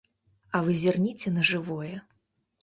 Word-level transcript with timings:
А 0.55 0.61
вы 0.67 0.77
зірніце 0.83 1.35
на 1.37 1.45
жывое. 1.51 1.93